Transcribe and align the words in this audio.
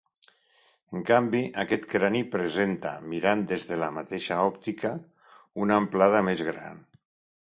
En 0.99 1.03
canvi 1.09 1.41
aquest 1.63 1.83
crani 1.91 2.21
presenta, 2.37 2.93
mirant 3.11 3.45
des 3.53 3.69
de 3.73 3.77
la 3.83 3.91
mateixa 3.99 4.39
òptica, 4.47 4.93
una 5.67 5.81
amplada 5.83 6.25
més 6.31 6.45
gran. 6.51 6.83